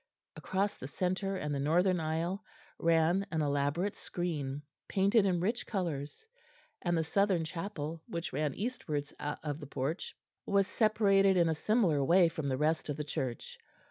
[0.35, 2.43] Across the centre and the northern aisle
[2.79, 6.25] ran an elaborate screen, painted in rich colours,
[6.81, 12.03] and the southern chapel, which ran eastwards of the porch, was separated in a similar
[12.03, 13.59] way from the rest of the church.